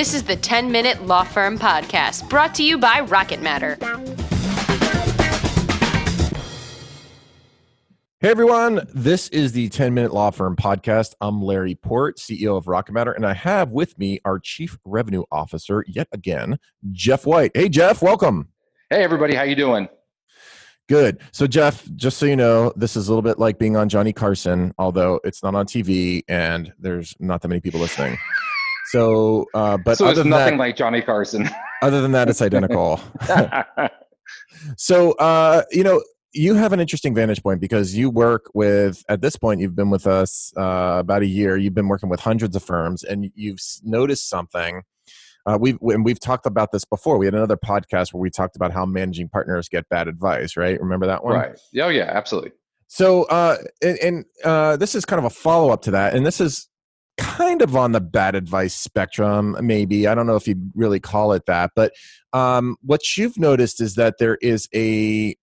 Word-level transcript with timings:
This 0.00 0.14
is 0.14 0.22
the 0.22 0.34
10 0.34 0.72
Minute 0.72 1.04
Law 1.06 1.24
Firm 1.24 1.58
Podcast, 1.58 2.26
brought 2.30 2.54
to 2.54 2.62
you 2.62 2.78
by 2.78 3.00
Rocket 3.00 3.42
Matter. 3.42 3.76
Hey 8.20 8.30
everyone, 8.30 8.80
this 8.94 9.28
is 9.28 9.52
the 9.52 9.68
10 9.68 9.92
Minute 9.92 10.14
Law 10.14 10.30
Firm 10.30 10.56
Podcast. 10.56 11.12
I'm 11.20 11.42
Larry 11.42 11.74
Port, 11.74 12.16
CEO 12.16 12.56
of 12.56 12.66
Rocket 12.66 12.92
Matter, 12.92 13.12
and 13.12 13.26
I 13.26 13.34
have 13.34 13.72
with 13.72 13.98
me 13.98 14.20
our 14.24 14.38
Chief 14.38 14.78
Revenue 14.86 15.24
Officer 15.30 15.84
yet 15.86 16.08
again, 16.12 16.58
Jeff 16.92 17.26
White. 17.26 17.50
Hey 17.54 17.68
Jeff, 17.68 18.00
welcome. 18.00 18.48
Hey 18.88 19.04
everybody, 19.04 19.34
how 19.34 19.42
you 19.42 19.54
doing? 19.54 19.86
Good. 20.88 21.20
So, 21.32 21.46
Jeff, 21.46 21.86
just 21.94 22.16
so 22.16 22.24
you 22.24 22.36
know, 22.36 22.72
this 22.74 22.96
is 22.96 23.08
a 23.08 23.10
little 23.10 23.20
bit 23.20 23.38
like 23.38 23.58
being 23.58 23.76
on 23.76 23.90
Johnny 23.90 24.14
Carson, 24.14 24.72
although 24.78 25.20
it's 25.24 25.42
not 25.42 25.54
on 25.54 25.66
TV 25.66 26.22
and 26.26 26.72
there's 26.78 27.14
not 27.20 27.42
that 27.42 27.48
many 27.48 27.60
people 27.60 27.80
listening. 27.80 28.16
So, 28.92 29.46
uh, 29.54 29.76
but 29.78 29.98
so 29.98 30.06
other 30.06 30.22
it's 30.22 30.28
nothing 30.28 30.54
that, 30.54 30.64
like 30.64 30.76
Johnny 30.76 31.02
Carson. 31.02 31.48
other 31.82 32.00
than 32.00 32.12
that, 32.12 32.28
it's 32.28 32.42
identical. 32.42 33.00
so, 34.76 35.12
uh, 35.12 35.62
you 35.70 35.84
know, 35.84 36.02
you 36.32 36.54
have 36.54 36.72
an 36.72 36.80
interesting 36.80 37.14
vantage 37.14 37.42
point 37.42 37.60
because 37.60 37.96
you 37.96 38.08
work 38.08 38.50
with, 38.54 39.02
at 39.08 39.20
this 39.20 39.36
point, 39.36 39.60
you've 39.60 39.74
been 39.74 39.90
with 39.90 40.06
us 40.06 40.52
uh, 40.56 40.96
about 40.98 41.22
a 41.22 41.26
year. 41.26 41.56
You've 41.56 41.74
been 41.74 41.88
working 41.88 42.08
with 42.08 42.20
hundreds 42.20 42.54
of 42.54 42.62
firms 42.62 43.02
and 43.02 43.30
you've 43.34 43.58
noticed 43.82 44.28
something 44.28 44.82
uh, 45.46 45.58
we've 45.60 45.78
and 45.82 46.04
we've 46.04 46.20
talked 46.20 46.46
about 46.46 46.72
this 46.72 46.84
before. 46.84 47.18
We 47.18 47.26
had 47.26 47.34
another 47.34 47.56
podcast 47.56 48.12
where 48.12 48.20
we 48.20 48.30
talked 48.30 48.56
about 48.56 48.72
how 48.72 48.84
managing 48.84 49.28
partners 49.28 49.68
get 49.68 49.88
bad 49.88 50.08
advice. 50.08 50.56
Right? 50.56 50.80
Remember 50.80 51.06
that 51.06 51.24
one? 51.24 51.34
Right. 51.34 51.58
Oh 51.80 51.88
yeah, 51.88 52.10
absolutely. 52.12 52.52
So, 52.88 53.22
uh, 53.24 53.56
and, 53.82 53.98
and 53.98 54.24
uh, 54.44 54.76
this 54.76 54.96
is 54.96 55.04
kind 55.04 55.18
of 55.18 55.24
a 55.24 55.30
follow 55.30 55.70
up 55.70 55.82
to 55.82 55.92
that, 55.92 56.14
and 56.14 56.26
this 56.26 56.40
is 56.40 56.68
kind 57.20 57.60
of 57.60 57.76
on 57.76 57.92
the 57.92 58.00
bad 58.00 58.34
advice 58.34 58.74
spectrum. 58.74 59.56
Maybe. 59.60 60.06
I 60.06 60.14
don't 60.14 60.26
know 60.26 60.36
if 60.36 60.48
you'd 60.48 60.72
really 60.74 60.98
call 60.98 61.32
it 61.32 61.44
that, 61.46 61.72
but 61.76 61.92
um, 62.32 62.76
what 62.82 63.16
you've 63.16 63.38
noticed 63.38 63.80
is 63.80 63.94
that 63.96 64.16
there 64.18 64.38
is 64.40 64.68
a 64.74 65.36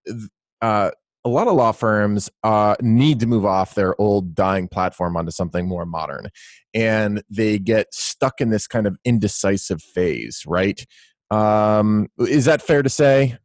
uh, 0.62 0.92
a 1.24 1.30
lot 1.30 1.48
of 1.48 1.56
law 1.56 1.72
firms 1.72 2.30
uh, 2.44 2.76
need 2.82 3.20
to 3.20 3.28
move 3.28 3.46
off 3.46 3.76
their 3.76 4.00
old 4.02 4.34
dying 4.34 4.68
platform 4.68 5.16
onto 5.16 5.32
something 5.32 5.68
more 5.68 5.86
modern 5.86 6.30
and 6.74 7.22
they 7.30 7.60
get 7.60 7.94
stuck 7.94 8.42
in 8.42 8.50
this 8.50 8.66
kind 8.66 8.88
of 8.88 8.98
indecisive 9.06 9.82
phase 9.82 10.44
right? 10.48 10.86
Um, 11.30 12.08
is 12.18 12.46
that 12.46 12.62
fair 12.62 12.82
to 12.82 12.90
say? 12.90 13.38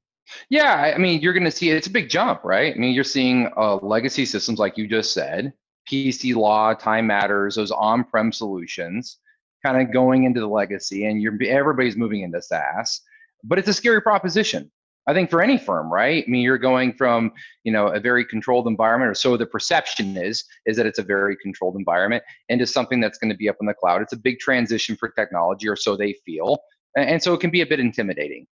Yeah 0.48 0.94
i 0.94 0.98
mean 0.98 1.20
you're 1.20 1.34
going 1.34 1.44
to 1.44 1.50
see 1.50 1.70
it's 1.70 1.88
a 1.88 1.90
big 1.90 2.08
jump 2.08 2.42
right? 2.44 2.74
I 2.74 2.78
mean 2.78 2.94
you're 2.94 3.04
seeing 3.04 3.50
uh, 3.56 3.76
legacy 3.76 4.24
systems 4.24 4.58
like 4.58 4.78
you 4.78 4.88
just 4.88 5.12
said 5.12 5.52
pc 5.90 6.34
law 6.34 6.74
time 6.74 7.06
matters 7.06 7.54
those 7.54 7.70
on-prem 7.70 8.32
solutions 8.32 9.18
kind 9.64 9.80
of 9.80 9.92
going 9.92 10.24
into 10.24 10.40
the 10.40 10.46
legacy 10.46 11.06
and 11.06 11.22
you're 11.22 11.36
everybody's 11.44 11.96
moving 11.96 12.22
into 12.22 12.40
saas 12.40 13.00
but 13.44 13.58
it's 13.58 13.68
a 13.68 13.74
scary 13.74 14.00
proposition 14.00 14.70
I 15.06 15.14
think 15.14 15.30
for 15.30 15.42
any 15.42 15.58
firm, 15.58 15.92
right? 15.92 16.24
I 16.26 16.30
mean, 16.30 16.42
you're 16.42 16.58
going 16.58 16.92
from 16.92 17.32
you 17.64 17.72
know 17.72 17.88
a 17.88 17.98
very 17.98 18.24
controlled 18.24 18.68
environment, 18.68 19.10
or 19.10 19.14
so 19.14 19.36
the 19.36 19.46
perception 19.46 20.16
is, 20.16 20.44
is 20.66 20.76
that 20.76 20.86
it's 20.86 20.98
a 20.98 21.02
very 21.02 21.36
controlled 21.42 21.76
environment, 21.76 22.22
into 22.48 22.66
something 22.66 23.00
that's 23.00 23.18
going 23.18 23.30
to 23.30 23.36
be 23.36 23.48
up 23.48 23.56
in 23.60 23.66
the 23.66 23.74
cloud. 23.74 24.02
It's 24.02 24.12
a 24.12 24.16
big 24.16 24.38
transition 24.38 24.96
for 24.96 25.08
technology, 25.08 25.68
or 25.68 25.76
so 25.76 25.96
they 25.96 26.14
feel, 26.24 26.58
and 26.96 27.20
so 27.20 27.34
it 27.34 27.40
can 27.40 27.50
be 27.50 27.62
a 27.62 27.66
bit 27.66 27.80
intimidating. 27.80 28.46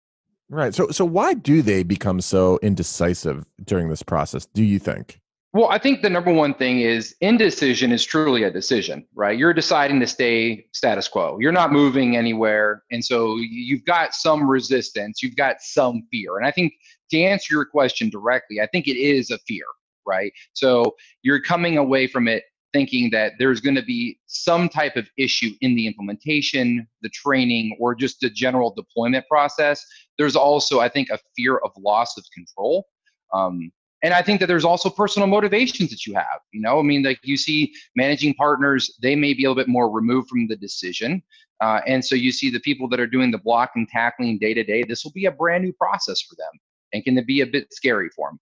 Right. 0.49 0.75
So, 0.75 0.89
so 0.89 1.05
why 1.05 1.35
do 1.35 1.63
they 1.63 1.85
become 1.85 2.21
so 2.21 2.59
indecisive 2.61 3.47
during 3.65 3.89
this 3.89 4.03
process? 4.03 4.47
Do 4.47 4.65
you 4.65 4.81
think? 4.81 5.21
Well, 5.53 5.69
I 5.69 5.79
think 5.79 6.03
the 6.03 6.11
number 6.11 6.33
one 6.33 6.55
thing 6.55 6.81
is 6.81 7.17
indecision 7.21 7.91
is 7.91 8.05
truly 8.05 8.45
a 8.45 8.53
decision, 8.53 9.05
right? 9.15 9.37
You're 9.37 9.53
deciding 9.53 9.99
to 9.99 10.07
stay 10.07 10.67
status 10.73 11.09
quo. 11.09 11.39
You're 11.41 11.51
not 11.51 11.73
moving 11.73 12.17
anywhere. 12.17 12.85
And 12.93 13.05
so 13.05 13.37
you've 13.37 13.85
got 13.85 14.15
some 14.15 14.49
resistance, 14.49 15.25
you've 15.25 15.35
got 15.35 15.57
some 15.61 16.07
fear. 16.13 16.37
And 16.37 16.47
I 16.47 16.53
think 16.53 16.75
to 17.11 17.21
answer 17.21 17.53
your 17.53 17.65
question 17.65 18.11
directly, 18.11 18.61
I 18.61 18.69
think 18.69 18.87
it 18.87 18.97
is 18.97 19.33
a 19.33 19.39
fear, 19.39 19.65
right? 20.07 20.33
So 20.53 20.95
you're 21.23 21.43
coming 21.43 21.79
away 21.79 22.07
from 22.07 22.29
it 22.29 22.45
thinking 22.73 23.11
that 23.11 23.33
there's 23.41 23.61
going 23.61 23.75
to 23.75 23.83
be 23.83 24.21
some 24.27 24.69
type 24.69 24.95
of 24.95 25.09
issue 25.19 25.51
in 25.63 25.75
the 25.75 25.89
implementation, 25.89 26.87
the 27.03 27.09
training, 27.09 27.77
or 27.81 27.97
just 27.97 28.21
the 28.21 28.31
general 28.31 28.73
deployment 28.73 29.27
process. 29.27 29.85
There's 30.17 30.37
also, 30.37 30.79
I 30.79 30.89
think, 30.89 31.09
a 31.11 31.19
fear 31.37 31.57
of 31.59 31.73
loss 31.77 32.17
of 32.17 32.25
control. 32.33 32.87
Um, 33.35 33.73
and 34.03 34.15
i 34.15 34.23
think 34.23 34.41
that 34.41 34.47
there's 34.47 34.65
also 34.65 34.89
personal 34.91 35.29
motivations 35.29 35.91
that 35.91 36.07
you 36.07 36.15
have 36.15 36.41
you 36.53 36.61
know? 36.61 36.79
I 36.79 36.83
mean 36.83 37.03
like 37.03 37.21
you 37.23 37.37
see 37.37 37.73
managing 37.97 38.35
partners 38.35 38.99
they 39.03 39.17
may 39.17 39.35
be 39.35 39.45
a 39.45 39.49
little 39.51 39.61
bit 39.61 39.69
more 39.69 39.91
removed 39.91 40.29
from 40.29 40.47
the 40.47 40.57
decision 40.57 41.23
uh, 41.61 41.81
and 41.87 42.03
so 42.03 42.15
you 42.15 42.33
see 42.33 42.49
the 42.49 42.61
people 42.61 42.89
that 42.89 43.01
are 43.01 43.07
doing 43.07 43.31
the 43.31 43.39
block 43.39 43.73
and 43.77 43.87
tackling 43.89 44.39
day 44.39 44.55
to 44.55 44.65
day 44.65 44.83
this 44.83 45.05
will 45.05 45.13
be 45.13 45.27
a 45.27 45.33
brand 45.33 45.65
new 45.65 45.73
process 45.73 46.21
for 46.23 46.35
them 46.37 46.61
and 46.93 47.05
can 47.05 47.17
it 47.17 47.27
be 47.27 47.41
a 47.41 47.47
bit 47.47 47.73
scary 47.73 48.09
for 48.15 48.31
them 48.31 48.41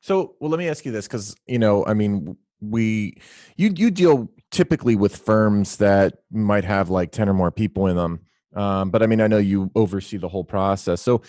so 0.00 0.34
well 0.40 0.50
let 0.50 0.58
me 0.58 0.68
ask 0.68 0.84
you 0.84 0.92
this 0.92 1.06
because 1.06 1.34
you 1.46 1.58
know 1.58 1.84
i 1.86 1.94
mean 1.94 2.36
we 2.60 3.16
you 3.56 3.72
you 3.76 3.90
deal 3.90 4.30
typically 4.50 4.94
with 4.94 5.16
firms 5.16 5.76
that 5.78 6.18
might 6.30 6.64
have 6.64 6.90
like 6.90 7.10
10 7.10 7.28
or 7.28 7.34
more 7.34 7.50
people 7.50 7.86
in 7.86 7.96
them 7.96 8.20
um, 8.54 8.90
but 8.90 9.02
i 9.02 9.06
mean 9.06 9.20
i 9.20 9.26
know 9.26 9.38
you 9.38 9.70
oversee 9.74 10.16
the 10.16 10.28
whole 10.28 10.44
process. 10.44 11.00
So 11.00 11.22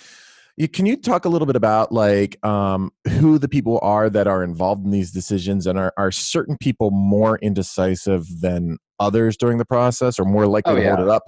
you, 0.57 0.67
can 0.67 0.85
you 0.85 0.95
talk 0.95 1.25
a 1.25 1.29
little 1.29 1.45
bit 1.45 1.55
about 1.55 1.91
like 1.91 2.43
um, 2.45 2.91
who 3.07 3.39
the 3.39 3.49
people 3.49 3.79
are 3.81 4.09
that 4.09 4.27
are 4.27 4.43
involved 4.43 4.85
in 4.85 4.91
these 4.91 5.11
decisions, 5.11 5.65
and 5.65 5.79
are 5.79 5.93
are 5.97 6.11
certain 6.11 6.57
people 6.57 6.91
more 6.91 7.37
indecisive 7.39 8.25
than 8.41 8.77
others 8.99 9.35
during 9.37 9.57
the 9.57 9.65
process, 9.65 10.19
or 10.19 10.25
more 10.25 10.45
likely 10.45 10.73
oh, 10.73 10.75
to 10.75 10.87
hold 10.87 10.99
it 10.99 11.09
up? 11.09 11.23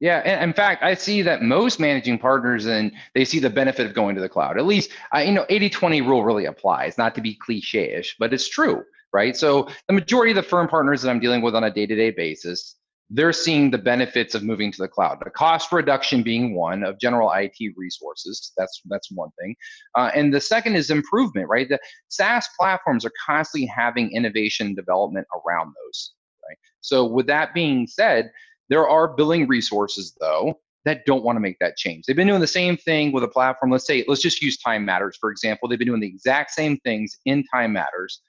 Yeah, 0.00 0.18
and 0.24 0.50
in 0.50 0.54
fact, 0.54 0.82
I 0.82 0.94
see 0.94 1.22
that 1.22 1.42
most 1.42 1.80
managing 1.80 2.18
partners 2.18 2.66
and 2.66 2.92
they 3.14 3.24
see 3.24 3.40
the 3.40 3.50
benefit 3.50 3.84
of 3.86 3.94
going 3.94 4.14
to 4.14 4.20
the 4.20 4.28
cloud. 4.28 4.56
At 4.56 4.64
least, 4.64 4.90
I, 5.10 5.24
you 5.24 5.32
know, 5.32 5.44
80-20 5.50 6.06
rule 6.06 6.24
really 6.24 6.44
applies. 6.44 6.96
Not 6.96 7.16
to 7.16 7.20
be 7.20 7.34
cliche-ish, 7.34 8.14
but 8.16 8.32
it's 8.32 8.48
true, 8.48 8.84
right? 9.12 9.36
So 9.36 9.68
the 9.88 9.94
majority 9.94 10.30
of 10.30 10.36
the 10.36 10.44
firm 10.44 10.68
partners 10.68 11.02
that 11.02 11.10
I'm 11.10 11.18
dealing 11.18 11.42
with 11.42 11.56
on 11.56 11.64
a 11.64 11.70
day-to-day 11.70 12.12
basis, 12.12 12.76
they're 13.10 13.32
seeing 13.32 13.70
the 13.70 13.78
benefits 13.78 14.34
of 14.34 14.42
moving 14.42 14.70
to 14.70 14.82
the 14.82 14.88
cloud. 14.88 15.18
The 15.24 15.30
cost 15.30 15.72
reduction 15.72 16.22
being 16.22 16.54
one 16.54 16.84
of 16.84 17.00
general 17.00 17.32
IT 17.32 17.56
resources. 17.76 18.52
That's 18.56 18.80
that's 18.86 19.10
one 19.10 19.30
thing, 19.40 19.56
uh, 19.94 20.10
and 20.14 20.32
the 20.32 20.40
second 20.40 20.76
is 20.76 20.90
improvement. 20.90 21.48
Right, 21.48 21.68
the 21.68 21.78
SaaS 22.08 22.48
platforms 22.58 23.04
are 23.04 23.12
constantly 23.24 23.66
having 23.66 24.12
innovation 24.12 24.74
development 24.74 25.26
around 25.34 25.68
those. 25.68 26.12
Right. 26.46 26.58
So 26.80 27.04
with 27.04 27.26
that 27.28 27.54
being 27.54 27.86
said, 27.86 28.30
there 28.68 28.88
are 28.88 29.08
billing 29.08 29.46
resources 29.46 30.14
though 30.20 30.60
that 30.84 31.04
don't 31.06 31.24
want 31.24 31.36
to 31.36 31.40
make 31.40 31.58
that 31.60 31.76
change. 31.76 32.04
They've 32.06 32.16
been 32.16 32.28
doing 32.28 32.40
the 32.40 32.46
same 32.46 32.76
thing 32.76 33.12
with 33.12 33.24
a 33.24 33.28
platform. 33.28 33.70
Let's 33.70 33.86
say 33.86 34.04
let's 34.06 34.22
just 34.22 34.42
use 34.42 34.58
Time 34.58 34.84
Matters 34.84 35.16
for 35.18 35.30
example. 35.30 35.68
They've 35.68 35.78
been 35.78 35.88
doing 35.88 36.00
the 36.00 36.06
exact 36.06 36.50
same 36.50 36.76
things 36.78 37.18
in 37.24 37.42
Time 37.52 37.72
Matters 37.72 38.20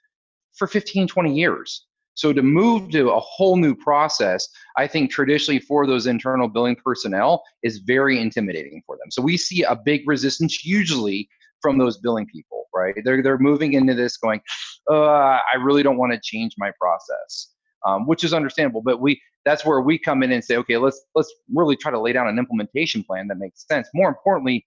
for 0.56 0.66
15, 0.66 1.06
20 1.06 1.34
years 1.34 1.86
so 2.20 2.34
to 2.34 2.42
move 2.42 2.90
to 2.90 3.10
a 3.10 3.18
whole 3.18 3.56
new 3.56 3.74
process, 3.74 4.46
I 4.76 4.86
think 4.86 5.10
traditionally 5.10 5.58
for 5.58 5.86
those 5.86 6.06
internal 6.06 6.48
billing 6.48 6.76
personnel 6.76 7.42
is 7.62 7.78
very 7.78 8.20
intimidating 8.20 8.82
for 8.84 8.98
them. 8.98 9.10
So 9.10 9.22
we 9.22 9.38
see 9.38 9.62
a 9.62 9.74
big 9.74 10.02
resistance 10.06 10.62
usually 10.62 11.30
from 11.62 11.78
those 11.78 11.96
billing 11.96 12.26
people, 12.26 12.66
right? 12.74 12.94
They're 13.06 13.22
they're 13.22 13.38
moving 13.38 13.72
into 13.72 13.94
this 13.94 14.18
going, 14.18 14.42
uh, 14.90 15.38
I 15.50 15.56
really 15.62 15.82
don't 15.82 15.96
want 15.96 16.12
to 16.12 16.20
change 16.22 16.52
my 16.58 16.70
process, 16.78 17.54
um, 17.86 18.06
which 18.06 18.22
is 18.22 18.34
understandable. 18.34 18.82
But 18.82 19.00
we 19.00 19.18
that's 19.46 19.64
where 19.64 19.80
we 19.80 19.98
come 19.98 20.22
in 20.22 20.30
and 20.30 20.44
say, 20.44 20.58
okay, 20.58 20.76
let's 20.76 21.00
let's 21.14 21.32
really 21.54 21.74
try 21.74 21.90
to 21.90 21.98
lay 21.98 22.12
down 22.12 22.28
an 22.28 22.38
implementation 22.38 23.02
plan 23.02 23.28
that 23.28 23.38
makes 23.38 23.66
sense. 23.66 23.88
More 23.94 24.10
importantly, 24.10 24.66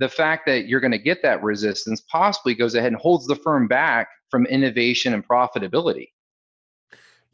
the 0.00 0.08
fact 0.08 0.46
that 0.46 0.66
you're 0.66 0.80
going 0.80 0.90
to 0.90 0.98
get 0.98 1.22
that 1.22 1.44
resistance 1.44 2.00
possibly 2.10 2.56
goes 2.56 2.74
ahead 2.74 2.90
and 2.90 3.00
holds 3.00 3.28
the 3.28 3.36
firm 3.36 3.68
back 3.68 4.08
from 4.32 4.46
innovation 4.46 5.14
and 5.14 5.24
profitability. 5.24 6.08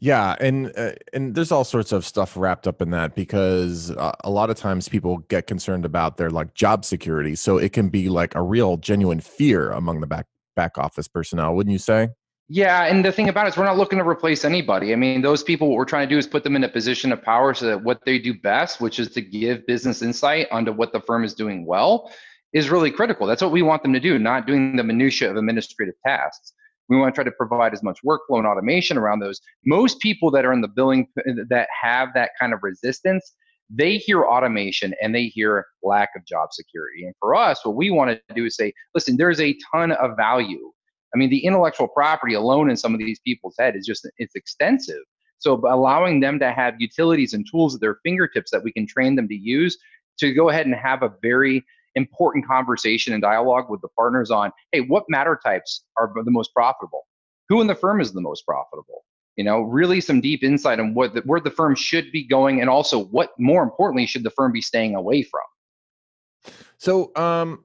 Yeah, 0.05 0.35
and 0.39 0.71
uh, 0.77 0.91
and 1.13 1.33
there's 1.33 1.51
all 1.51 1.63
sorts 1.63 1.91
of 1.91 2.05
stuff 2.05 2.37
wrapped 2.37 2.67
up 2.67 2.79
in 2.79 2.91
that 2.91 3.15
because 3.15 3.89
uh, 3.89 4.11
a 4.23 4.29
lot 4.29 4.51
of 4.51 4.55
times 4.55 4.87
people 4.87 5.17
get 5.17 5.47
concerned 5.47 5.83
about 5.83 6.17
their 6.17 6.29
like 6.29 6.53
job 6.53 6.85
security, 6.85 7.33
so 7.33 7.57
it 7.57 7.73
can 7.73 7.89
be 7.89 8.07
like 8.07 8.35
a 8.35 8.41
real 8.43 8.77
genuine 8.77 9.19
fear 9.19 9.71
among 9.71 10.01
the 10.01 10.05
back 10.05 10.27
back 10.55 10.77
office 10.77 11.07
personnel, 11.07 11.55
wouldn't 11.55 11.73
you 11.73 11.79
say? 11.79 12.09
Yeah, 12.47 12.83
and 12.83 13.03
the 13.03 13.11
thing 13.11 13.29
about 13.29 13.47
it 13.47 13.53
is 13.53 13.57
we're 13.57 13.65
not 13.65 13.79
looking 13.79 13.97
to 13.97 14.07
replace 14.07 14.45
anybody. 14.45 14.93
I 14.93 14.95
mean, 14.95 15.23
those 15.23 15.41
people 15.41 15.69
what 15.69 15.77
we're 15.77 15.85
trying 15.85 16.07
to 16.07 16.13
do 16.13 16.19
is 16.19 16.27
put 16.27 16.43
them 16.43 16.55
in 16.55 16.63
a 16.63 16.69
position 16.69 17.11
of 17.11 17.23
power 17.23 17.55
so 17.55 17.65
that 17.65 17.83
what 17.83 18.05
they 18.05 18.19
do 18.19 18.35
best, 18.35 18.79
which 18.79 18.99
is 18.99 19.09
to 19.13 19.21
give 19.21 19.65
business 19.65 20.03
insight 20.03 20.47
onto 20.51 20.71
what 20.71 20.93
the 20.93 20.99
firm 20.99 21.23
is 21.23 21.33
doing 21.33 21.65
well, 21.65 22.11
is 22.53 22.69
really 22.69 22.91
critical. 22.91 23.25
That's 23.25 23.41
what 23.41 23.51
we 23.51 23.63
want 23.63 23.81
them 23.81 23.93
to 23.93 23.99
do, 23.99 24.19
not 24.19 24.45
doing 24.45 24.75
the 24.75 24.83
minutia 24.83 25.31
of 25.31 25.35
administrative 25.35 25.95
tasks. 26.05 26.53
We 26.89 26.97
want 26.97 27.13
to 27.13 27.17
try 27.17 27.23
to 27.23 27.31
provide 27.31 27.73
as 27.73 27.83
much 27.83 27.99
workflow 28.05 28.37
and 28.37 28.47
automation 28.47 28.97
around 28.97 29.19
those. 29.19 29.39
Most 29.65 29.99
people 29.99 30.29
that 30.31 30.45
are 30.45 30.53
in 30.53 30.61
the 30.61 30.67
billing 30.67 31.07
that 31.15 31.67
have 31.81 32.09
that 32.13 32.31
kind 32.39 32.53
of 32.53 32.59
resistance, 32.61 33.33
they 33.69 33.97
hear 33.97 34.23
automation 34.23 34.93
and 35.01 35.13
they 35.13 35.25
hear 35.25 35.65
lack 35.83 36.09
of 36.15 36.25
job 36.25 36.49
security. 36.51 37.05
And 37.05 37.15
for 37.19 37.35
us, 37.35 37.65
what 37.65 37.75
we 37.75 37.89
want 37.89 38.11
to 38.11 38.35
do 38.35 38.45
is 38.45 38.55
say, 38.55 38.73
listen, 38.93 39.17
there's 39.17 39.39
a 39.39 39.57
ton 39.71 39.91
of 39.93 40.15
value. 40.15 40.71
I 41.13 41.17
mean, 41.17 41.29
the 41.29 41.43
intellectual 41.45 41.87
property 41.87 42.33
alone 42.33 42.69
in 42.69 42.77
some 42.77 42.93
of 42.93 42.99
these 42.99 43.19
people's 43.25 43.55
head 43.57 43.75
is 43.75 43.85
just 43.85 44.07
it's 44.17 44.35
extensive. 44.35 45.01
So 45.39 45.61
allowing 45.67 46.19
them 46.19 46.39
to 46.39 46.51
have 46.51 46.75
utilities 46.79 47.33
and 47.33 47.45
tools 47.49 47.75
at 47.75 47.81
their 47.81 47.99
fingertips 48.03 48.51
that 48.51 48.63
we 48.63 48.71
can 48.71 48.87
train 48.87 49.15
them 49.15 49.27
to 49.27 49.35
use 49.35 49.77
to 50.19 50.33
go 50.33 50.49
ahead 50.49 50.65
and 50.65 50.75
have 50.75 51.03
a 51.03 51.13
very 51.21 51.63
important 51.95 52.45
conversation 52.45 53.13
and 53.13 53.21
dialogue 53.21 53.69
with 53.69 53.81
the 53.81 53.87
partners 53.89 54.31
on, 54.31 54.51
hey, 54.71 54.81
what 54.81 55.03
matter 55.09 55.39
types 55.43 55.83
are 55.97 56.11
the 56.23 56.31
most 56.31 56.53
profitable? 56.53 57.05
Who 57.49 57.61
in 57.61 57.67
the 57.67 57.75
firm 57.75 58.01
is 58.01 58.13
the 58.13 58.21
most 58.21 58.45
profitable? 58.45 59.03
You 59.35 59.43
know, 59.43 59.61
really 59.61 59.99
some 59.99 60.21
deep 60.21 60.43
insight 60.43 60.79
on 60.79 60.93
what 60.93 61.13
the, 61.13 61.21
where 61.21 61.39
the 61.39 61.51
firm 61.51 61.75
should 61.75 62.11
be 62.11 62.25
going, 62.25 62.61
and 62.61 62.69
also 62.69 63.05
what, 63.05 63.31
more 63.37 63.63
importantly, 63.63 64.05
should 64.05 64.23
the 64.23 64.29
firm 64.29 64.51
be 64.51 64.61
staying 64.61 64.95
away 64.95 65.23
from. 65.23 66.53
So, 66.77 67.11
um, 67.15 67.63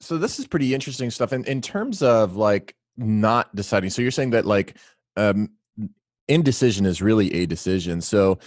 so 0.00 0.18
this 0.18 0.38
is 0.38 0.46
pretty 0.46 0.74
interesting 0.74 1.10
stuff. 1.10 1.32
And 1.32 1.46
in 1.46 1.60
terms 1.60 2.02
of 2.02 2.36
like 2.36 2.74
not 2.96 3.54
deciding, 3.54 3.90
so 3.90 4.02
you're 4.02 4.10
saying 4.10 4.30
that 4.30 4.44
like 4.44 4.76
um, 5.16 5.50
indecision 6.28 6.86
is 6.86 7.00
really 7.00 7.32
a 7.34 7.46
decision. 7.46 8.00
So, 8.00 8.38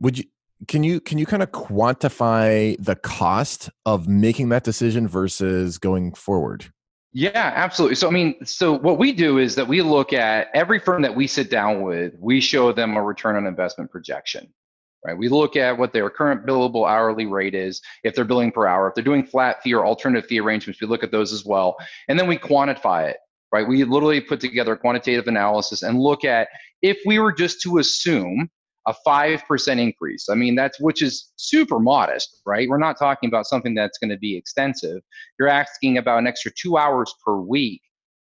would 0.00 0.18
you 0.18 0.24
can 0.68 0.82
you 0.82 1.00
can 1.00 1.18
you 1.18 1.26
kind 1.26 1.42
of 1.42 1.50
quantify 1.52 2.76
the 2.78 2.96
cost 2.96 3.70
of 3.86 4.08
making 4.08 4.50
that 4.50 4.64
decision 4.64 5.08
versus 5.08 5.78
going 5.78 6.14
forward? 6.14 6.72
Yeah, 7.12 7.52
absolutely. 7.56 7.96
So, 7.96 8.06
I 8.06 8.12
mean, 8.12 8.36
so 8.44 8.78
what 8.78 8.98
we 8.98 9.10
do 9.12 9.38
is 9.38 9.56
that 9.56 9.66
we 9.66 9.82
look 9.82 10.12
at 10.12 10.46
every 10.54 10.78
firm 10.78 11.02
that 11.02 11.16
we 11.16 11.26
sit 11.26 11.50
down 11.50 11.82
with, 11.82 12.14
we 12.20 12.40
show 12.40 12.72
them 12.72 12.96
a 12.96 13.02
return 13.02 13.34
on 13.34 13.46
investment 13.46 13.90
projection, 13.90 14.52
right? 15.04 15.18
We 15.18 15.28
look 15.28 15.56
at 15.56 15.76
what 15.76 15.92
their 15.92 16.08
current 16.08 16.46
billable 16.46 16.88
hourly 16.88 17.26
rate 17.26 17.56
is, 17.56 17.80
if 18.04 18.14
they're 18.14 18.24
billing 18.24 18.52
per 18.52 18.64
hour, 18.64 18.88
if 18.88 18.94
they're 18.94 19.02
doing 19.02 19.26
flat 19.26 19.60
fee 19.60 19.74
or 19.74 19.84
alternative 19.84 20.28
fee 20.28 20.38
arrangements, 20.38 20.80
we 20.80 20.86
look 20.86 21.02
at 21.02 21.10
those 21.10 21.32
as 21.32 21.44
well. 21.44 21.76
And 22.08 22.16
then 22.16 22.28
we 22.28 22.38
quantify 22.38 23.10
it, 23.10 23.16
right? 23.50 23.66
We 23.66 23.82
literally 23.82 24.20
put 24.20 24.38
together 24.38 24.74
a 24.74 24.78
quantitative 24.78 25.26
analysis 25.26 25.82
and 25.82 25.98
look 25.98 26.24
at 26.24 26.46
if 26.80 26.98
we 27.04 27.18
were 27.18 27.32
just 27.32 27.60
to 27.62 27.78
assume 27.78 28.48
a 28.86 28.94
5% 29.06 29.78
increase. 29.78 30.28
I 30.30 30.34
mean, 30.34 30.54
that's 30.54 30.80
which 30.80 31.02
is 31.02 31.32
super 31.36 31.78
modest, 31.78 32.40
right? 32.46 32.68
We're 32.68 32.78
not 32.78 32.98
talking 32.98 33.28
about 33.28 33.46
something 33.46 33.74
that's 33.74 33.98
going 33.98 34.10
to 34.10 34.18
be 34.18 34.36
extensive. 34.36 35.02
You're 35.38 35.48
asking 35.48 35.98
about 35.98 36.18
an 36.18 36.26
extra 36.26 36.50
two 36.50 36.76
hours 36.76 37.14
per 37.24 37.36
week. 37.36 37.82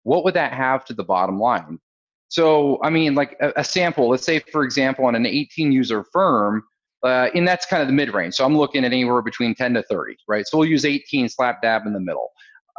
What 0.04 0.24
would 0.24 0.36
that 0.36 0.54
have 0.54 0.86
to 0.86 0.94
the 0.94 1.04
bottom 1.04 1.40
line? 1.40 1.80
So, 2.28 2.80
I 2.84 2.90
mean, 2.90 3.16
like 3.16 3.38
a, 3.42 3.54
a 3.58 3.64
sample, 3.64 4.10
let's 4.10 4.26
say, 4.26 4.40
for 4.40 4.64
example, 4.64 5.06
on 5.06 5.16
an 5.16 5.26
18 5.26 5.72
user 5.72 6.06
firm, 6.12 6.64
uh, 7.04 7.30
and 7.36 7.48
that's 7.48 7.66
kind 7.66 7.82
of 7.82 7.88
the 7.88 7.94
mid 7.94 8.14
range. 8.14 8.36
So 8.36 8.46
I'm 8.46 8.58
looking 8.58 8.84
at 8.84 8.92
anywhere 8.92 9.22
between 9.22 9.56
10 9.56 9.76
to 9.76 9.84
30, 9.84 10.18
right? 10.28 10.46
So 10.48 10.58
we'll 10.58 10.70
use 10.70 10.86
18 10.86 11.30
slap 11.30 11.62
dab 11.62 11.86
in 11.86 11.94
the 11.94 12.00
middle. 12.00 12.30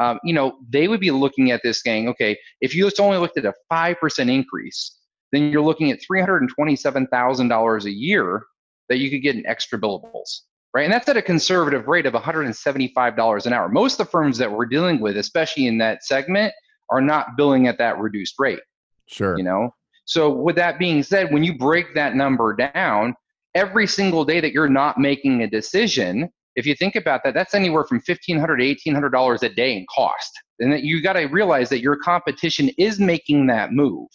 Um, 0.01 0.19
you 0.25 0.35
know, 0.35 0.59
they 0.69 0.89
would 0.89 1.01
be 1.01 1.11
looking 1.11 1.51
at 1.51 1.63
this 1.63 1.83
saying, 1.83 2.09
okay, 2.09 2.37
if 2.61 2.75
you 2.75 2.85
just 2.85 3.01
only 3.01 3.19
looked 3.19 3.39
at 3.39 3.45
a 3.45 3.55
5% 3.73 4.31
increase, 4.31 4.99
then 5.33 5.51
you're 5.51 5.63
looking 5.63 5.91
at 5.91 6.01
$327,000 6.11 7.85
a 7.85 7.91
year 7.91 8.45
that 8.89 8.99
you 8.99 9.11
could 9.11 9.23
get 9.23 9.37
in 9.37 9.47
extra 9.47 9.79
billables, 9.79 10.41
right? 10.75 10.85
And 10.85 10.93
that's 10.93 11.09
at 11.09 11.17
a 11.17 11.23
conservative 11.23 11.89
rate 11.89 12.07
of 12.07 12.15
$175 12.15 13.47
an 13.47 13.53
hour. 13.53 13.69
Most 13.69 14.01
of 14.01 14.07
the 14.07 14.11
firms 14.11 14.39
that 14.39 14.51
we're 14.51 14.67
dealing 14.67 15.01
with, 15.01 15.17
especially 15.17 15.67
in 15.67 15.79
that 15.79 16.05
segment, 16.05 16.53
are 16.91 17.01
not 17.01 17.37
billing 17.37 17.67
at 17.67 17.79
that 17.79 17.99
reduced 17.99 18.35
rate. 18.39 18.61
Sure. 19.07 19.37
You 19.37 19.45
know? 19.45 19.71
So, 20.05 20.31
with 20.31 20.55
that 20.57 20.79
being 20.79 21.03
said, 21.03 21.33
when 21.33 21.43
you 21.43 21.59
break 21.59 21.95
that 21.95 22.15
number 22.15 22.55
down, 22.55 23.15
every 23.57 23.87
single 23.89 24.25
day 24.25 24.41
that 24.41 24.53
you're 24.53 24.69
not 24.69 24.99
making 24.99 25.43
a 25.43 25.51
decision, 25.51 26.31
if 26.55 26.65
you 26.65 26.75
think 26.75 26.95
about 26.95 27.23
that, 27.25 27.35
that's 27.35 27.55
anywhere 27.55 27.85
from 27.85 28.01
1,500 28.07 28.57
to 28.57 28.91
$1,800 28.91 29.43
a 29.43 29.49
day 29.49 29.77
in 29.77 29.85
cost. 29.95 30.31
And 30.61 30.73
that 30.73 30.85
you 30.85 31.03
got 31.03 31.15
to 31.15 31.27
realize 31.27 31.69
that 31.71 31.81
your 31.81 31.97
competition 31.97 32.71
is 32.79 33.01
making 33.01 33.47
that 33.49 33.73
move. 33.73 34.09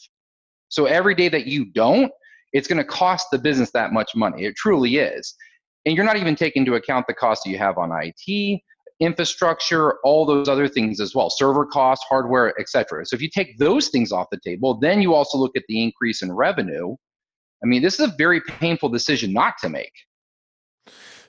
So 0.71 0.85
every 0.85 1.13
day 1.13 1.29
that 1.29 1.45
you 1.45 1.65
don't, 1.65 2.11
it's 2.53 2.67
going 2.67 2.77
to 2.77 2.85
cost 2.85 3.27
the 3.31 3.37
business 3.37 3.71
that 3.71 3.93
much 3.93 4.15
money. 4.15 4.45
It 4.45 4.55
truly 4.55 4.97
is. 4.97 5.35
And 5.85 5.95
you're 5.95 6.05
not 6.05 6.17
even 6.17 6.35
taking 6.35 6.61
into 6.61 6.75
account 6.75 7.07
the 7.07 7.13
cost 7.13 7.43
that 7.43 7.51
you 7.51 7.57
have 7.57 7.77
on 7.77 7.91
IT, 7.91 8.61
infrastructure, 8.99 9.97
all 10.03 10.25
those 10.25 10.47
other 10.47 10.67
things 10.67 10.99
as 11.01 11.13
well, 11.13 11.29
server 11.29 11.65
costs, 11.65 12.05
hardware, 12.07 12.57
etc. 12.59 13.05
So 13.05 13.15
if 13.15 13.21
you 13.21 13.29
take 13.29 13.57
those 13.57 13.89
things 13.89 14.11
off 14.11 14.27
the 14.31 14.39
table, 14.43 14.79
then 14.79 15.01
you 15.01 15.13
also 15.13 15.37
look 15.37 15.55
at 15.57 15.63
the 15.67 15.83
increase 15.83 16.21
in 16.21 16.31
revenue. 16.31 16.95
I 17.63 17.67
mean, 17.67 17.81
this 17.81 17.99
is 17.99 18.07
a 18.07 18.15
very 18.17 18.41
painful 18.41 18.89
decision 18.89 19.33
not 19.33 19.55
to 19.61 19.69
make. 19.69 19.93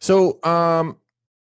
So, 0.01 0.39
um, 0.45 0.99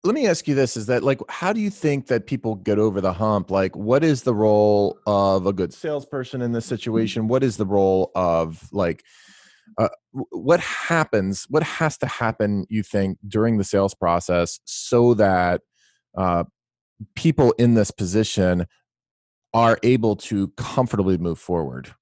let 0.08 0.16
me 0.16 0.26
ask 0.26 0.48
you 0.48 0.56
this 0.56 0.78
is 0.78 0.86
that 0.86 1.04
like 1.04 1.20
how 1.30 1.52
do 1.52 1.60
you 1.60 1.70
think 1.70 2.08
that 2.08 2.26
people 2.26 2.56
get 2.56 2.80
over 2.80 3.02
the 3.02 3.14
hump? 3.14 3.52
Like 3.52 3.76
what 3.76 4.04
is 4.04 4.24
the 4.24 4.34
role 4.34 4.98
of 5.06 5.46
a 5.46 5.54
good 5.54 5.74
salesperson 5.74 6.42
in 6.42 6.54
this 6.54 6.66
situation? 6.66 7.28
What 7.28 7.44
is 7.44 7.58
the 7.58 7.66
role 7.66 8.12
of 8.16 8.70
like 8.72 9.04
uh, 9.78 9.90
what 10.30 10.62
happens 10.62 11.46
what 11.50 11.62
has 11.62 11.98
to 11.98 12.08
happen 12.08 12.66
you 12.70 12.82
think 12.84 13.18
during 13.28 13.58
the 13.58 13.64
sales 13.64 13.94
process 13.94 14.60
so 14.64 15.14
that 15.14 15.62
uh, 16.18 16.46
people 17.16 17.52
in 17.60 17.74
this 17.74 17.92
position 17.92 18.66
are 19.54 19.78
able 19.84 20.16
to 20.16 20.48
comfortably 20.56 21.18
move 21.18 21.38
forward 21.38 21.94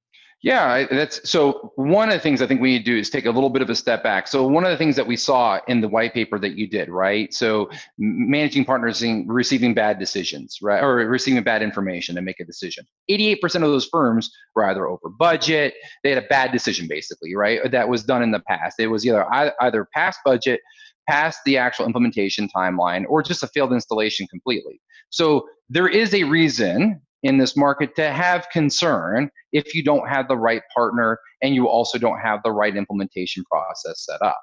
yeah, 0.45 0.85
that's 0.91 1.27
so. 1.27 1.73
One 1.75 2.09
of 2.09 2.13
the 2.13 2.19
things 2.19 2.39
I 2.39 2.45
think 2.45 2.61
we 2.61 2.73
need 2.73 2.85
to 2.85 2.91
do 2.91 2.97
is 2.99 3.09
take 3.09 3.25
a 3.25 3.31
little 3.31 3.49
bit 3.49 3.63
of 3.63 3.69
a 3.71 3.75
step 3.75 4.03
back. 4.03 4.27
So, 4.27 4.45
one 4.45 4.63
of 4.63 4.69
the 4.69 4.77
things 4.77 4.95
that 4.95 5.07
we 5.07 5.17
saw 5.17 5.59
in 5.67 5.81
the 5.81 5.87
white 5.87 6.13
paper 6.13 6.37
that 6.37 6.55
you 6.55 6.67
did, 6.67 6.87
right? 6.87 7.33
So, 7.33 7.67
managing 7.97 8.63
partners 8.63 9.03
receiving 9.25 9.73
bad 9.73 9.97
decisions, 9.97 10.59
right, 10.61 10.83
or 10.83 10.97
receiving 10.97 11.41
bad 11.41 11.63
information 11.63 12.13
to 12.13 12.21
make 12.21 12.39
a 12.39 12.45
decision. 12.45 12.85
88% 13.09 13.55
of 13.55 13.61
those 13.61 13.87
firms 13.87 14.29
were 14.53 14.69
either 14.69 14.85
over 14.87 15.09
budget, 15.09 15.73
they 16.03 16.11
had 16.11 16.23
a 16.23 16.27
bad 16.27 16.51
decision, 16.51 16.87
basically, 16.87 17.35
right? 17.35 17.59
That 17.71 17.89
was 17.89 18.03
done 18.03 18.21
in 18.21 18.29
the 18.29 18.41
past. 18.41 18.79
It 18.79 18.85
was 18.85 19.03
either 19.03 19.25
either 19.33 19.87
past 19.95 20.19
budget, 20.23 20.61
past 21.09 21.39
the 21.47 21.57
actual 21.57 21.87
implementation 21.87 22.47
timeline, 22.55 23.05
or 23.09 23.23
just 23.23 23.41
a 23.41 23.47
failed 23.47 23.73
installation 23.73 24.27
completely. 24.27 24.79
So, 25.09 25.47
there 25.71 25.87
is 25.87 26.13
a 26.13 26.21
reason 26.21 27.01
in 27.23 27.37
this 27.37 27.57
market 27.57 27.95
to 27.95 28.11
have 28.11 28.47
concern 28.51 29.29
if 29.51 29.73
you 29.73 29.83
don't 29.83 30.07
have 30.07 30.27
the 30.27 30.37
right 30.37 30.61
partner 30.75 31.17
and 31.41 31.55
you 31.55 31.67
also 31.67 31.97
don't 31.97 32.19
have 32.19 32.41
the 32.43 32.51
right 32.51 32.75
implementation 32.75 33.43
process 33.49 34.05
set 34.05 34.21
up 34.21 34.39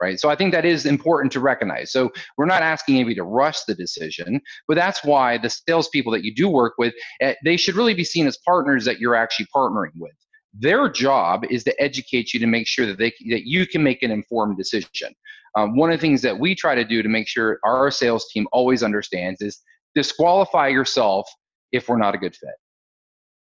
right? 0.00 0.20
So 0.20 0.28
I 0.28 0.36
think 0.36 0.52
that 0.52 0.64
is 0.64 0.86
important 0.86 1.32
to 1.32 1.40
recognize. 1.40 1.92
So 1.92 2.10
we're 2.36 2.46
not 2.46 2.62
asking 2.62 2.96
anybody 2.96 3.16
to 3.16 3.24
rush 3.24 3.64
the 3.64 3.74
decision, 3.74 4.40
but 4.66 4.76
that's 4.76 5.04
why 5.04 5.38
the 5.38 5.50
salespeople 5.50 6.12
that 6.12 6.24
you 6.24 6.34
do 6.34 6.48
work 6.48 6.74
with, 6.78 6.94
eh, 7.20 7.34
they 7.44 7.56
should 7.56 7.74
really 7.74 7.94
be 7.94 8.04
seen 8.04 8.26
as 8.26 8.38
partners 8.46 8.84
that 8.84 9.00
you're 9.00 9.14
actually 9.14 9.46
partnering 9.54 9.92
with. 9.96 10.12
Their 10.54 10.88
job 10.88 11.44
is 11.50 11.64
to 11.64 11.82
educate 11.82 12.32
you 12.32 12.40
to 12.40 12.46
make 12.46 12.66
sure 12.66 12.86
that 12.86 12.98
they 12.98 13.12
that 13.28 13.46
you 13.46 13.66
can 13.66 13.82
make 13.82 14.02
an 14.02 14.10
informed 14.10 14.56
decision. 14.56 15.14
Um, 15.56 15.76
one 15.76 15.90
of 15.90 15.98
the 15.98 16.00
things 16.00 16.22
that 16.22 16.38
we 16.38 16.54
try 16.54 16.74
to 16.74 16.84
do 16.84 17.02
to 17.02 17.08
make 17.08 17.28
sure 17.28 17.58
our 17.64 17.90
sales 17.90 18.28
team 18.32 18.48
always 18.52 18.82
understands 18.82 19.42
is 19.42 19.60
disqualify 19.94 20.68
yourself 20.68 21.28
if 21.72 21.88
we're 21.88 21.98
not 21.98 22.14
a 22.14 22.18
good 22.18 22.34
fit 22.34 22.54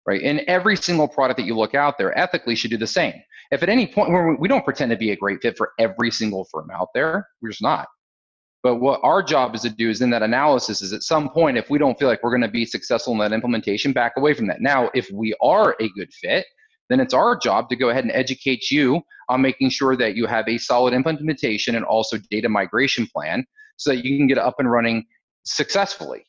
right? 0.06 0.22
And 0.22 0.42
every 0.42 0.78
single 0.78 1.08
product 1.08 1.38
that 1.38 1.46
you 1.46 1.56
look 1.56 1.74
out 1.74 1.98
there 1.98 2.18
ethically 2.18 2.56
should 2.56 2.72
do 2.72 2.78
the 2.78 2.88
same. 2.88 3.14
If 3.52 3.64
at 3.64 3.70
any 3.70 3.88
point 3.88 4.12
where 4.12 4.36
we 4.36 4.48
don't 4.48 4.66
pretend 4.66 4.92
to 4.92 4.98
be 4.98 5.12
a 5.12 5.16
great 5.16 5.42
fit 5.42 5.58
for 5.58 5.72
every 5.80 6.12
single 6.12 6.46
firm 6.52 6.70
out 6.72 6.90
there 6.94 7.28
we're 7.42 7.50
just 7.50 7.62
not. 7.62 7.88
But 8.64 8.78
what 8.78 9.00
our 9.04 9.22
job 9.22 9.54
is 9.54 9.62
to 9.62 9.70
do 9.70 9.90
is 9.90 10.02
in 10.02 10.10
that 10.10 10.24
analysis 10.24 10.82
is 10.82 10.92
at 10.92 11.04
some 11.04 11.30
point 11.30 11.58
if 11.58 11.70
we 11.70 11.78
don't 11.78 11.98
feel 12.00 12.08
like 12.08 12.24
we're 12.24 12.32
going 12.32 12.42
to 12.42 12.48
be 12.48 12.66
successful 12.66 13.14
in 13.14 13.20
that 13.20 13.34
implementation 13.34 13.94
back 13.94 14.14
away 14.18 14.34
from 14.34 14.48
that. 14.48 14.62
Now 14.62 14.90
if 14.96 15.10
we 15.12 15.36
are 15.42 15.76
a 15.80 15.90
good 15.90 16.12
fit 16.14 16.46
then 16.90 17.00
it's 17.00 17.16
our 17.16 17.36
job 17.36 17.68
to 17.68 17.76
go 17.76 17.90
ahead 17.90 18.04
and 18.04 18.14
educate 18.14 18.70
you 18.70 19.02
on 19.30 19.42
making 19.42 19.70
sure 19.70 19.96
that 19.96 20.16
you 20.16 20.28
have 20.28 20.48
a 20.48 20.58
solid 20.58 20.94
implementation 20.94 21.76
and 21.76 21.84
also 21.84 22.16
data 22.30 22.48
migration 22.48 23.08
plan 23.08 23.44
so 23.78 23.90
that 23.90 24.06
you 24.06 24.18
can 24.18 24.28
get 24.28 24.38
up 24.38 24.56
and 24.60 24.70
running 24.70 25.04
successfully 25.46 26.24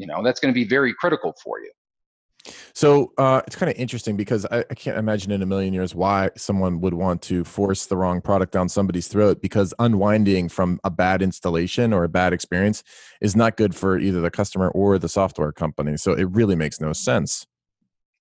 you 0.00 0.06
know 0.06 0.22
that's 0.22 0.40
going 0.40 0.52
to 0.52 0.58
be 0.58 0.66
very 0.66 0.94
critical 0.94 1.34
for 1.42 1.60
you 1.60 1.70
so 2.72 3.12
uh, 3.18 3.42
it's 3.46 3.56
kind 3.56 3.70
of 3.70 3.76
interesting 3.76 4.16
because 4.16 4.46
I, 4.46 4.60
I, 4.70 4.74
can't 4.74 4.96
imagine 4.96 5.30
in 5.30 5.42
a 5.42 5.46
million 5.46 5.74
years 5.74 5.94
why 5.94 6.30
someone 6.36 6.80
would 6.80 6.94
want 6.94 7.20
to 7.22 7.44
force 7.44 7.86
the 7.86 7.96
wrong 7.96 8.20
product 8.20 8.52
down 8.52 8.68
somebody's 8.68 9.08
throat 9.08 9.42
because 9.42 9.74
unwinding 9.78 10.48
from 10.48 10.80
a 10.84 10.90
bad 10.90 11.20
installation 11.20 11.92
or 11.92 12.04
a 12.04 12.08
bad 12.08 12.32
experience 12.32 12.82
is 13.20 13.36
not 13.36 13.56
good 13.56 13.74
for 13.74 13.98
either 13.98 14.20
the 14.20 14.30
customer 14.30 14.70
or 14.70 14.98
the 14.98 15.08
software 15.08 15.52
company. 15.52 15.96
So 15.96 16.12
it 16.12 16.30
really 16.30 16.56
makes 16.56 16.80
no 16.80 16.92
sense. 16.92 17.46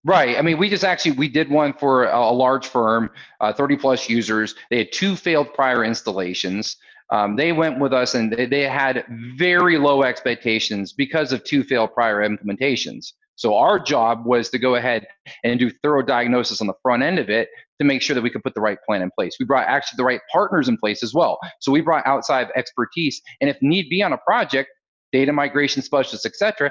Right. 0.06 0.38
I 0.38 0.42
mean, 0.42 0.58
we 0.58 0.70
just 0.70 0.86
actually 0.86 1.12
we 1.12 1.28
did 1.28 1.50
one 1.50 1.74
for 1.74 2.06
a, 2.06 2.18
a 2.18 2.32
large 2.32 2.68
firm, 2.68 3.12
uh, 3.42 3.52
30 3.52 3.76
plus 3.78 4.10
users. 4.10 4.56
They 4.70 4.78
had 4.80 4.92
two 4.94 5.16
failed 5.16 5.54
prior 5.54 5.84
installations. 5.84 6.78
Um, 7.12 7.36
they 7.36 7.52
went 7.52 7.80
with 7.80 7.94
us 7.94 8.14
and 8.16 8.32
they, 8.32 8.46
they 8.46 8.62
had 8.62 9.06
very 9.36 9.78
low 9.78 10.04
expectations 10.04 10.94
because 10.94 11.32
of 11.32 11.44
two 11.44 11.64
failed 11.64 11.94
prior 11.94 12.28
implementations. 12.28 13.14
So 13.36 13.56
our 13.56 13.80
job 13.80 14.26
was 14.26 14.50
to 14.50 14.60
go 14.60 14.76
ahead 14.76 15.08
and 15.46 15.58
do 15.58 15.72
thorough 15.82 16.02
diagnosis 16.02 16.60
on 16.60 16.68
the 16.68 16.74
front 16.84 17.04
end 17.04 17.20
of 17.20 17.30
it 17.30 17.48
to 17.80 17.86
make 17.86 18.02
sure 18.02 18.14
that 18.14 18.22
we 18.22 18.30
could 18.30 18.44
put 18.44 18.54
the 18.54 18.60
right 18.60 18.78
plan 18.86 19.02
in 19.02 19.10
place. 19.12 19.38
We 19.40 19.46
brought 19.46 19.66
actually 19.66 19.96
the 19.96 20.04
right 20.04 20.20
partners 20.32 20.68
in 20.68 20.78
place 20.78 21.04
as 21.04 21.14
well. 21.14 21.40
So 21.62 21.72
we 21.72 21.80
brought 21.80 22.06
outside 22.06 22.50
expertise, 22.58 23.22
and 23.40 23.50
if 23.50 23.58
need 23.62 23.88
be 23.90 24.04
on 24.04 24.12
a 24.12 24.18
project, 24.18 24.70
data 25.14 25.32
migration 25.32 25.82
specialists, 25.82 26.26
etc., 26.26 26.70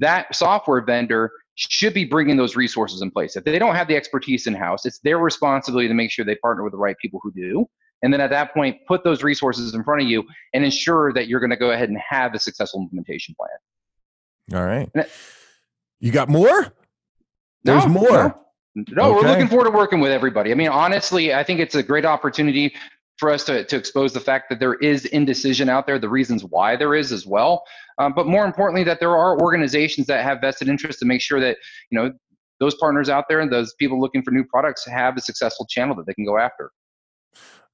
that 0.00 0.34
software 0.34 0.80
vendor 0.80 1.30
should 1.56 1.92
be 1.92 2.06
bringing 2.06 2.38
those 2.38 2.56
resources 2.56 3.02
in 3.02 3.10
place. 3.10 3.36
If 3.36 3.44
they 3.44 3.58
don't 3.58 3.74
have 3.74 3.86
the 3.86 3.96
expertise 3.96 4.46
in 4.46 4.54
house, 4.54 4.86
it's 4.86 5.00
their 5.00 5.18
responsibility 5.18 5.88
to 5.88 5.94
make 5.94 6.10
sure 6.10 6.24
they 6.24 6.36
partner 6.36 6.64
with 6.64 6.72
the 6.72 6.78
right 6.78 6.96
people 7.00 7.20
who 7.22 7.32
do. 7.32 7.68
And 8.02 8.12
then 8.12 8.20
at 8.20 8.30
that 8.30 8.52
point, 8.52 8.78
put 8.86 9.04
those 9.04 9.22
resources 9.22 9.74
in 9.74 9.82
front 9.82 10.02
of 10.02 10.08
you 10.08 10.24
and 10.52 10.64
ensure 10.64 11.12
that 11.14 11.28
you're 11.28 11.40
going 11.40 11.50
to 11.50 11.56
go 11.56 11.70
ahead 11.70 11.88
and 11.88 11.98
have 11.98 12.34
a 12.34 12.38
successful 12.38 12.80
implementation 12.80 13.34
plan. 13.34 14.60
All 14.60 14.66
right. 14.66 14.90
You 16.00 16.12
got 16.12 16.28
more? 16.28 16.72
There's 17.64 17.86
no, 17.86 17.92
more. 17.92 18.10
No. 18.10 18.42
No, 18.90 19.04
okay. 19.04 19.14
we're 19.14 19.30
looking 19.30 19.48
forward 19.48 19.64
to 19.64 19.70
working 19.70 20.00
with 20.00 20.12
everybody. 20.12 20.52
I 20.52 20.54
mean, 20.54 20.68
honestly, 20.68 21.32
I 21.32 21.42
think 21.42 21.60
it's 21.60 21.74
a 21.74 21.82
great 21.82 22.04
opportunity 22.04 22.74
for 23.16 23.30
us 23.30 23.42
to, 23.44 23.64
to 23.64 23.76
expose 23.76 24.12
the 24.12 24.20
fact 24.20 24.50
that 24.50 24.60
there 24.60 24.74
is 24.74 25.06
indecision 25.06 25.70
out 25.70 25.86
there, 25.86 25.98
the 25.98 26.10
reasons 26.10 26.44
why 26.44 26.76
there 26.76 26.94
is 26.94 27.10
as 27.10 27.26
well. 27.26 27.64
Um, 27.96 28.12
but 28.14 28.26
more 28.26 28.44
importantly, 28.44 28.84
that 28.84 29.00
there 29.00 29.16
are 29.16 29.40
organizations 29.40 30.06
that 30.08 30.22
have 30.22 30.42
vested 30.42 30.68
interest 30.68 30.98
to 30.98 31.06
make 31.06 31.22
sure 31.22 31.40
that, 31.40 31.56
you 31.90 31.98
know, 31.98 32.12
those 32.60 32.74
partners 32.74 33.08
out 33.08 33.24
there 33.28 33.40
and 33.40 33.50
those 33.50 33.74
people 33.74 33.98
looking 33.98 34.22
for 34.22 34.30
new 34.30 34.44
products 34.44 34.86
have 34.86 35.16
a 35.16 35.20
successful 35.20 35.66
channel 35.66 35.94
that 35.96 36.06
they 36.06 36.12
can 36.12 36.26
go 36.26 36.38
after. 36.38 36.70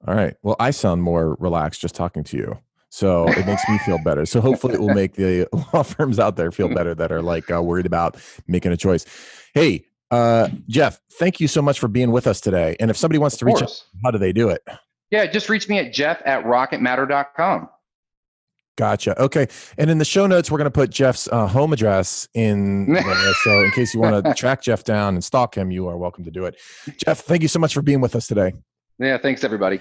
All 0.07 0.15
right. 0.15 0.35
Well, 0.43 0.57
I 0.59 0.71
sound 0.71 1.03
more 1.03 1.37
relaxed 1.39 1.81
just 1.81 1.95
talking 1.95 2.25
to 2.25 2.37
you. 2.37 2.59
So 2.91 3.27
it 3.27 3.47
makes 3.47 3.63
me 3.71 3.79
feel 3.79 3.99
better. 4.05 4.27
So 4.27 4.41
hopefully 4.41 4.75
it 4.75 4.81
will 4.81 4.93
make 4.93 5.15
the 5.15 5.49
law 5.73 5.83
firms 5.83 6.19
out 6.19 6.37
there 6.37 6.53
feel 6.53 6.69
better 6.69 6.95
that 6.95 7.11
are 7.11 7.23
like 7.23 7.51
uh, 7.51 7.63
worried 7.63 7.87
about 7.87 8.17
making 8.47 8.71
a 8.73 8.77
choice. 8.77 9.07
Hey, 9.55 9.87
uh, 10.11 10.51
Jeff, 10.69 11.01
thank 11.13 11.41
you 11.41 11.49
so 11.49 11.63
much 11.63 11.81
for 11.81 11.89
being 11.89 12.11
with 12.11 12.27
us 12.27 12.39
today. 12.39 12.77
And 12.81 12.91
if 12.91 12.99
somebody 12.99 13.19
wants 13.19 13.39
to 13.39 13.47
reach 13.47 13.63
out, 13.63 13.83
how 14.05 14.11
do 14.11 14.19
they 14.19 14.33
do 14.33 14.51
it? 14.51 14.63
Yeah, 15.11 15.25
just 15.27 15.49
reach 15.49 15.69
me 15.71 15.79
at 15.79 15.93
jeff 15.93 16.21
at 16.27 16.45
rocketmatter.com. 16.45 17.71
Gotcha. 18.77 19.21
Okay. 19.23 19.47
And 19.79 19.91
in 19.91 19.99
the 19.99 20.05
show 20.05 20.27
notes, 20.27 20.51
we're 20.51 20.59
going 20.59 20.67
to 20.67 20.71
put 20.71 20.91
Jeff's 20.91 21.29
uh, 21.33 21.47
home 21.47 21.73
address 21.73 22.29
in 22.35 22.87
there. 22.93 23.35
So 23.43 23.65
in 23.65 23.71
case 23.71 23.95
you 23.95 24.01
want 24.01 24.25
to 24.25 24.35
track 24.35 24.63
Jeff 24.63 24.85
down 24.85 25.15
and 25.15 25.25
stalk 25.25 25.55
him, 25.57 25.71
you 25.71 25.89
are 25.89 25.97
welcome 25.97 26.25
to 26.25 26.31
do 26.31 26.45
it. 26.45 26.61
Jeff, 26.99 27.21
thank 27.21 27.41
you 27.41 27.49
so 27.49 27.59
much 27.59 27.73
for 27.73 27.83
being 27.83 28.01
with 28.01 28.15
us 28.17 28.27
today. 28.27 28.53
Yeah, 29.03 29.19
thanks, 29.19 29.43
everybody. 29.43 29.81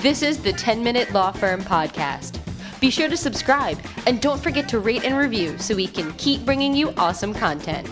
This 0.00 0.22
is 0.22 0.38
the 0.38 0.54
10 0.56 0.82
Minute 0.82 1.12
Law 1.12 1.30
Firm 1.30 1.62
Podcast. 1.62 2.40
Be 2.80 2.90
sure 2.90 3.08
to 3.08 3.16
subscribe 3.18 3.78
and 4.06 4.20
don't 4.20 4.42
forget 4.42 4.66
to 4.70 4.78
rate 4.78 5.04
and 5.04 5.16
review 5.16 5.58
so 5.58 5.74
we 5.74 5.86
can 5.86 6.12
keep 6.14 6.46
bringing 6.46 6.74
you 6.74 6.94
awesome 6.96 7.34
content. 7.34 7.86